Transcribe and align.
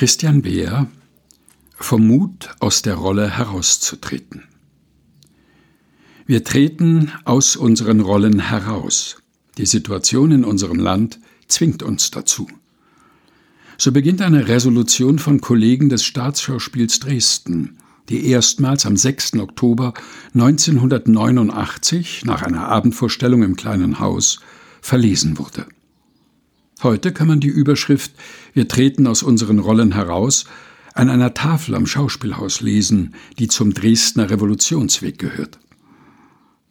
Christian 0.00 0.40
Beer 0.40 0.86
Vom 1.76 2.06
Mut 2.06 2.48
aus 2.58 2.80
der 2.80 2.94
Rolle 2.94 3.28
herauszutreten. 3.28 4.44
Wir 6.24 6.42
treten 6.42 7.12
aus 7.26 7.54
unseren 7.54 8.00
Rollen 8.00 8.38
heraus. 8.38 9.18
Die 9.58 9.66
Situation 9.66 10.32
in 10.32 10.42
unserem 10.42 10.78
Land 10.78 11.20
zwingt 11.48 11.82
uns 11.82 12.10
dazu. 12.10 12.48
So 13.76 13.92
beginnt 13.92 14.22
eine 14.22 14.48
Resolution 14.48 15.18
von 15.18 15.42
Kollegen 15.42 15.90
des 15.90 16.02
Staatsschauspiels 16.02 17.00
Dresden, 17.00 17.76
die 18.08 18.26
erstmals 18.26 18.86
am 18.86 18.96
6. 18.96 19.34
Oktober 19.34 19.92
1989 20.32 22.24
nach 22.24 22.40
einer 22.40 22.68
Abendvorstellung 22.68 23.42
im 23.42 23.54
kleinen 23.54 23.98
Haus 23.98 24.40
verlesen 24.80 25.36
wurde. 25.36 25.66
Heute 26.82 27.12
kann 27.12 27.28
man 27.28 27.40
die 27.40 27.48
Überschrift 27.48 28.12
Wir 28.54 28.66
treten 28.66 29.06
aus 29.06 29.22
unseren 29.22 29.58
Rollen 29.58 29.92
heraus 29.92 30.46
an 30.94 31.10
einer 31.10 31.34
Tafel 31.34 31.74
am 31.74 31.86
Schauspielhaus 31.86 32.62
lesen, 32.62 33.14
die 33.38 33.48
zum 33.48 33.74
Dresdner 33.74 34.30
Revolutionsweg 34.30 35.18
gehört. 35.18 35.58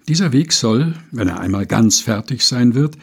Dieser 0.07 0.33
Weg 0.33 0.51
soll, 0.51 0.95
wenn 1.11 1.27
er 1.27 1.39
einmal 1.39 1.65
ganz 1.67 1.99
fertig 1.99 2.43
sein 2.43 2.73
wird, 2.73 2.97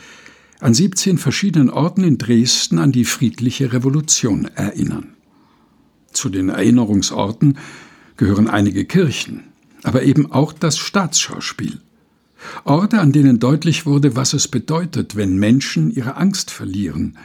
an 0.61 0.75
17 0.75 1.19
verschiedenen 1.19 1.71
Orten 1.71 2.03
in 2.03 2.19
Dresden 2.19 2.79
an 2.79 2.91
die 2.91 3.05
friedliche 3.05 3.73
Revolution 3.73 4.47
erinnern. 4.57 5.15
Zu 6.13 6.29
den 6.29 6.49
Erinnerungsorten 6.49 7.59
gehören 8.17 8.49
einige 8.49 8.85
Kirchen, 8.85 9.45
aber 9.85 10.03
eben 10.03 10.33
auch 10.33 10.53
das 10.53 10.79
Staatsschauspiel. 10.79 11.81
Orte, 12.65 13.01
an 13.01 13.13
denen 13.13 13.39
deutlich 13.39 13.87
wurde, 13.87 14.17
was 14.17 14.33
es 14.33 14.49
bedeutet, 14.49 15.17
wenn 15.17 15.39
Menschen 15.39 15.91
ihre 15.91 16.17
Angst 16.17 16.51
verlieren, 16.51 17.17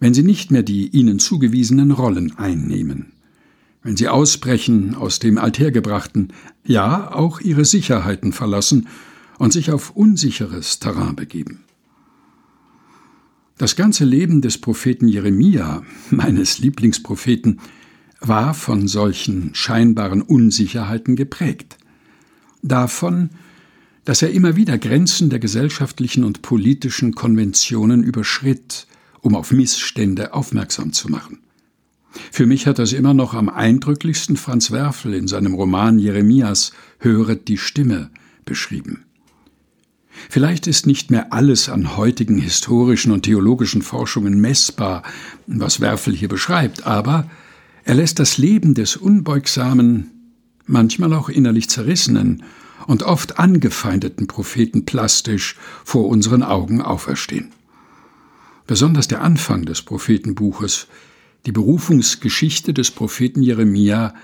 wenn 0.00 0.14
sie 0.14 0.22
nicht 0.22 0.50
mehr 0.50 0.62
die 0.62 0.88
ihnen 0.88 1.18
zugewiesenen 1.18 1.90
Rollen 1.90 2.36
einnehmen, 2.36 3.12
wenn 3.82 3.96
sie 3.96 4.08
ausbrechen 4.08 4.94
aus 4.94 5.18
dem 5.18 5.38
Althergebrachten, 5.38 6.32
ja 6.64 7.12
auch 7.12 7.40
ihre 7.40 7.64
Sicherheiten 7.64 8.32
verlassen 8.32 8.88
und 9.38 9.52
sich 9.52 9.70
auf 9.70 9.90
unsicheres 9.90 10.78
Terrain 10.78 11.16
begeben. 11.16 11.64
Das 13.56 13.76
ganze 13.76 14.04
Leben 14.04 14.40
des 14.40 14.58
Propheten 14.58 15.06
Jeremia, 15.06 15.82
meines 16.10 16.58
Lieblingspropheten, 16.58 17.60
war 18.20 18.54
von 18.54 18.88
solchen 18.88 19.54
scheinbaren 19.54 20.22
Unsicherheiten 20.22 21.14
geprägt. 21.14 21.76
Davon, 22.62 23.30
dass 24.04 24.22
er 24.22 24.30
immer 24.30 24.56
wieder 24.56 24.78
Grenzen 24.78 25.30
der 25.30 25.38
gesellschaftlichen 25.38 26.24
und 26.24 26.42
politischen 26.42 27.14
Konventionen 27.14 28.02
überschritt, 28.02 28.86
um 29.20 29.34
auf 29.34 29.50
Missstände 29.50 30.34
aufmerksam 30.34 30.92
zu 30.92 31.08
machen. 31.08 31.38
Für 32.30 32.46
mich 32.46 32.66
hat 32.66 32.78
das 32.78 32.92
immer 32.92 33.14
noch 33.14 33.34
am 33.34 33.48
eindrücklichsten 33.48 34.36
Franz 34.36 34.70
Werfel 34.70 35.14
in 35.14 35.26
seinem 35.26 35.54
Roman 35.54 35.98
Jeremias 35.98 36.72
Höret 36.98 37.48
die 37.48 37.58
Stimme 37.58 38.10
beschrieben. 38.44 39.04
Vielleicht 40.30 40.66
ist 40.68 40.86
nicht 40.86 41.10
mehr 41.10 41.32
alles 41.32 41.68
an 41.68 41.96
heutigen 41.96 42.38
historischen 42.38 43.10
und 43.10 43.22
theologischen 43.22 43.82
Forschungen 43.82 44.40
messbar, 44.40 45.02
was 45.46 45.80
Werfel 45.80 46.14
hier 46.14 46.28
beschreibt, 46.28 46.86
aber 46.86 47.28
er 47.84 47.94
lässt 47.94 48.20
das 48.20 48.38
Leben 48.38 48.74
des 48.74 48.96
unbeugsamen, 48.96 50.10
manchmal 50.66 51.12
auch 51.14 51.28
innerlich 51.28 51.68
zerrissenen 51.68 52.44
und 52.86 53.02
oft 53.02 53.38
angefeindeten 53.38 54.26
Propheten 54.26 54.84
plastisch 54.84 55.56
vor 55.84 56.08
unseren 56.08 56.42
Augen 56.42 56.82
auferstehen. 56.82 57.52
Besonders 58.66 59.08
der 59.08 59.22
Anfang 59.22 59.64
des 59.64 59.82
Prophetenbuches, 59.82 60.86
die 61.46 61.52
Berufungsgeschichte 61.52 62.72
des 62.72 62.90
Propheten 62.90 63.42
Jeremia, 63.42 64.14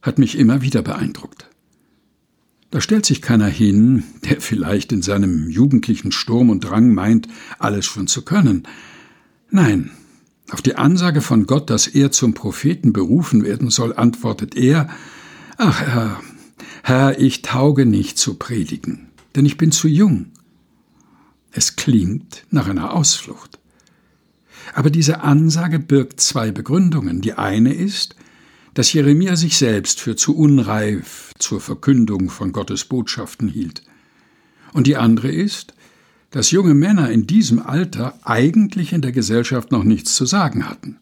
hat 0.00 0.18
mich 0.18 0.38
immer 0.38 0.62
wieder 0.62 0.82
beeindruckt. 0.82 1.48
Da 2.70 2.80
stellt 2.80 3.04
sich 3.04 3.20
keiner 3.20 3.48
hin, 3.48 4.04
der 4.24 4.40
vielleicht 4.40 4.92
in 4.92 5.02
seinem 5.02 5.50
jugendlichen 5.50 6.10
Sturm 6.10 6.48
und 6.48 6.60
Drang 6.60 6.94
meint, 6.94 7.28
alles 7.58 7.84
schon 7.84 8.06
zu 8.06 8.22
können. 8.22 8.66
Nein, 9.50 9.90
auf 10.50 10.62
die 10.62 10.76
Ansage 10.76 11.20
von 11.20 11.46
Gott, 11.46 11.68
dass 11.68 11.86
er 11.86 12.10
zum 12.12 12.32
Propheten 12.32 12.94
berufen 12.94 13.44
werden 13.44 13.68
soll, 13.68 13.94
antwortet 13.94 14.56
er, 14.56 14.88
Ach 15.58 15.82
Herr, 15.82 16.20
Herr, 16.82 17.20
ich 17.20 17.42
tauge 17.42 17.86
nicht 17.86 18.18
zu 18.18 18.34
predigen, 18.34 19.08
denn 19.36 19.46
ich 19.46 19.56
bin 19.56 19.70
zu 19.70 19.86
jung. 19.86 20.26
Es 21.52 21.76
klingt 21.76 22.44
nach 22.50 22.68
einer 22.68 22.92
Ausflucht. 22.92 23.60
Aber 24.74 24.90
diese 24.90 25.20
Ansage 25.20 25.78
birgt 25.78 26.20
zwei 26.20 26.50
Begründungen. 26.50 27.20
Die 27.20 27.34
eine 27.34 27.72
ist, 27.72 28.16
dass 28.74 28.92
Jeremia 28.92 29.36
sich 29.36 29.58
selbst 29.58 30.00
für 30.00 30.16
zu 30.16 30.36
unreif 30.36 31.32
zur 31.38 31.60
Verkündung 31.60 32.30
von 32.30 32.52
Gottes 32.52 32.84
Botschaften 32.84 33.48
hielt. 33.48 33.82
Und 34.72 34.86
die 34.86 34.96
andere 34.96 35.30
ist, 35.30 35.74
dass 36.30 36.50
junge 36.50 36.74
Männer 36.74 37.10
in 37.10 37.26
diesem 37.26 37.60
Alter 37.60 38.18
eigentlich 38.24 38.92
in 38.92 39.02
der 39.02 39.12
Gesellschaft 39.12 39.70
noch 39.70 39.84
nichts 39.84 40.16
zu 40.16 40.24
sagen 40.24 40.68
hatten. 40.68 40.98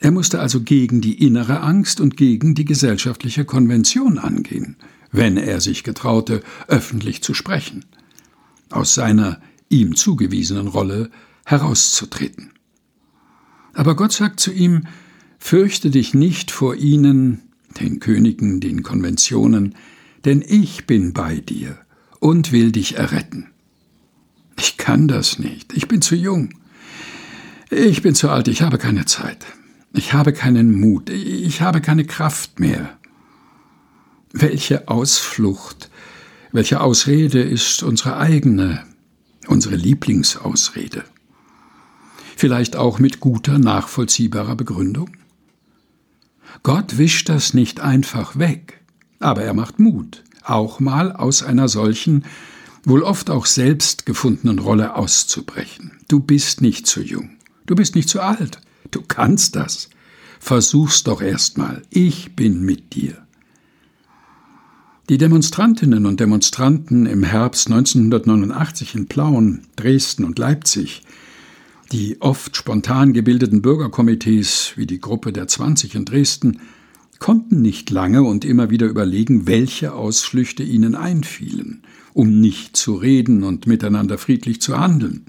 Er 0.00 0.10
musste 0.10 0.40
also 0.40 0.62
gegen 0.62 1.02
die 1.02 1.24
innere 1.24 1.60
Angst 1.60 2.00
und 2.00 2.16
gegen 2.16 2.54
die 2.54 2.64
gesellschaftliche 2.64 3.44
Konvention 3.44 4.18
angehen, 4.18 4.76
wenn 5.12 5.36
er 5.36 5.60
sich 5.60 5.84
getraute, 5.84 6.42
öffentlich 6.68 7.22
zu 7.22 7.34
sprechen, 7.34 7.84
aus 8.70 8.94
seiner 8.94 9.40
ihm 9.68 9.94
zugewiesenen 9.94 10.68
Rolle 10.68 11.10
herauszutreten. 11.44 12.50
Aber 13.74 13.94
Gott 13.94 14.12
sagt 14.12 14.40
zu 14.40 14.52
ihm, 14.52 14.86
Fürchte 15.38 15.90
dich 15.90 16.12
nicht 16.12 16.50
vor 16.50 16.74
ihnen, 16.76 17.40
den 17.80 17.98
Königen, 17.98 18.60
den 18.60 18.82
Konventionen, 18.82 19.74
denn 20.24 20.44
ich 20.46 20.86
bin 20.86 21.12
bei 21.14 21.36
dir 21.36 21.78
und 22.20 22.52
will 22.52 22.72
dich 22.72 22.96
erretten. 22.96 23.46
Ich 24.58 24.76
kann 24.76 25.08
das 25.08 25.38
nicht, 25.38 25.72
ich 25.72 25.88
bin 25.88 26.02
zu 26.02 26.14
jung. 26.14 26.50
Ich 27.70 28.02
bin 28.02 28.14
zu 28.14 28.28
alt, 28.28 28.48
ich 28.48 28.60
habe 28.62 28.76
keine 28.76 29.06
Zeit. 29.06 29.46
Ich 29.92 30.12
habe 30.12 30.32
keinen 30.32 30.78
Mut, 30.78 31.10
ich 31.10 31.60
habe 31.62 31.80
keine 31.80 32.04
Kraft 32.04 32.60
mehr. 32.60 32.96
Welche 34.32 34.88
Ausflucht, 34.88 35.90
welche 36.52 36.80
Ausrede 36.80 37.42
ist 37.42 37.82
unsere 37.82 38.16
eigene, 38.16 38.84
unsere 39.48 39.74
Lieblingsausrede? 39.74 41.04
Vielleicht 42.36 42.76
auch 42.76 43.00
mit 43.00 43.18
guter, 43.18 43.58
nachvollziehbarer 43.58 44.54
Begründung? 44.54 45.10
Gott 46.62 46.96
wischt 46.96 47.28
das 47.28 47.52
nicht 47.52 47.80
einfach 47.80 48.38
weg, 48.38 48.80
aber 49.18 49.42
er 49.42 49.54
macht 49.54 49.80
Mut, 49.80 50.22
auch 50.44 50.78
mal 50.78 51.12
aus 51.12 51.42
einer 51.42 51.68
solchen, 51.68 52.24
wohl 52.84 53.02
oft 53.02 53.28
auch 53.28 53.46
selbst 53.46 54.06
gefundenen 54.06 54.60
Rolle 54.60 54.94
auszubrechen. 54.94 55.92
Du 56.08 56.20
bist 56.20 56.60
nicht 56.60 56.86
zu 56.86 57.02
jung, 57.02 57.30
du 57.66 57.74
bist 57.74 57.96
nicht 57.96 58.08
zu 58.08 58.20
alt, 58.20 58.60
du 58.90 59.02
kannst 59.02 59.56
das. 59.56 59.90
Versuch's 60.38 61.02
doch 61.02 61.20
erst 61.20 61.58
mal. 61.58 61.82
Ich 61.90 62.34
bin 62.34 62.62
mit 62.62 62.94
dir. 62.94 63.26
Die 65.08 65.18
Demonstrantinnen 65.18 66.06
und 66.06 66.20
Demonstranten 66.20 67.06
im 67.06 67.24
Herbst 67.24 67.66
1989 67.68 68.94
in 68.94 69.06
Plauen, 69.06 69.66
Dresden 69.76 70.24
und 70.24 70.38
Leipzig 70.38 71.02
die 71.92 72.20
oft 72.20 72.56
spontan 72.56 73.12
gebildeten 73.12 73.62
Bürgerkomitees 73.62 74.74
wie 74.76 74.86
die 74.86 75.00
Gruppe 75.00 75.32
der 75.32 75.48
20 75.48 75.96
in 75.96 76.04
Dresden 76.04 76.60
konnten 77.18 77.60
nicht 77.60 77.90
lange 77.90 78.22
und 78.22 78.44
immer 78.44 78.70
wieder 78.70 78.86
überlegen, 78.86 79.46
welche 79.46 79.92
Ausflüchte 79.92 80.62
ihnen 80.62 80.94
einfielen, 80.94 81.82
um 82.14 82.40
nicht 82.40 82.76
zu 82.76 82.94
reden 82.94 83.42
und 83.42 83.66
miteinander 83.66 84.18
friedlich 84.18 84.62
zu 84.62 84.78
handeln. 84.78 85.26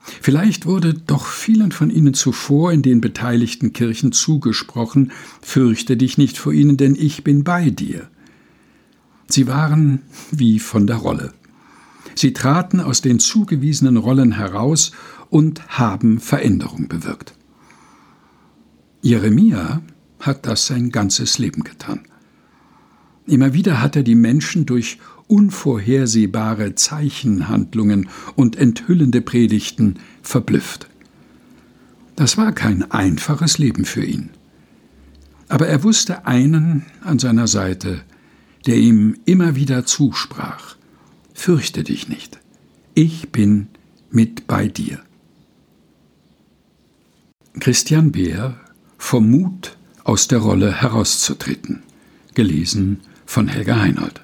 Vielleicht 0.00 0.66
wurde 0.66 0.94
doch 0.94 1.26
vielen 1.26 1.72
von 1.72 1.90
ihnen 1.90 2.14
zuvor 2.14 2.72
in 2.72 2.82
den 2.82 3.00
beteiligten 3.00 3.72
Kirchen 3.72 4.12
zugesprochen, 4.12 5.12
fürchte 5.42 5.96
dich 5.96 6.18
nicht 6.18 6.38
vor 6.38 6.52
ihnen, 6.52 6.76
denn 6.76 6.94
ich 6.94 7.22
bin 7.22 7.44
bei 7.44 7.70
dir. 7.70 8.08
Sie 9.28 9.46
waren 9.46 10.02
wie 10.30 10.58
von 10.58 10.86
der 10.86 10.96
Rolle. 10.96 11.32
Sie 12.14 12.32
traten 12.32 12.80
aus 12.80 13.02
den 13.02 13.18
zugewiesenen 13.18 13.96
Rollen 13.96 14.32
heraus 14.32 14.92
und 15.28 15.68
haben 15.68 16.18
Veränderung 16.18 16.88
bewirkt. 16.88 17.34
Jeremia 19.02 19.82
hat 20.18 20.46
das 20.46 20.66
sein 20.66 20.90
ganzes 20.90 21.38
Leben 21.38 21.62
getan. 21.62 22.00
Immer 23.30 23.54
wieder 23.54 23.80
hat 23.80 23.94
er 23.94 24.02
die 24.02 24.16
Menschen 24.16 24.66
durch 24.66 24.98
unvorhersehbare 25.28 26.74
Zeichenhandlungen 26.74 28.08
und 28.34 28.56
enthüllende 28.56 29.20
Predigten 29.20 30.00
verblüfft. 30.20 30.88
Das 32.16 32.36
war 32.36 32.50
kein 32.50 32.90
einfaches 32.90 33.58
Leben 33.58 33.84
für 33.84 34.04
ihn. 34.04 34.30
Aber 35.46 35.68
er 35.68 35.84
wusste 35.84 36.26
einen 36.26 36.86
an 37.02 37.20
seiner 37.20 37.46
Seite, 37.46 38.00
der 38.66 38.78
ihm 38.78 39.16
immer 39.26 39.54
wieder 39.54 39.86
zusprach 39.86 40.76
Fürchte 41.32 41.84
dich 41.84 42.08
nicht, 42.08 42.38
ich 42.94 43.30
bin 43.30 43.68
mit 44.10 44.48
bei 44.48 44.66
dir. 44.66 44.98
Christian 47.60 48.10
Beer 48.10 48.56
vom 48.98 49.30
Mut, 49.30 49.76
aus 50.02 50.26
der 50.26 50.40
Rolle 50.40 50.82
herauszutreten. 50.82 51.84
Gelesen 52.34 53.00
von 53.30 53.46
Helga 53.46 53.78
Heinold. 53.78 54.22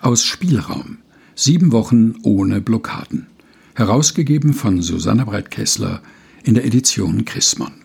Aus 0.00 0.24
Spielraum. 0.24 0.98
Sieben 1.36 1.70
Wochen 1.70 2.16
ohne 2.24 2.60
Blockaden. 2.60 3.28
Herausgegeben 3.76 4.54
von 4.54 4.82
Susanne 4.82 5.24
Breit-Kessler 5.24 6.02
in 6.42 6.54
der 6.54 6.64
Edition 6.64 7.24
Chrismon. 7.24 7.83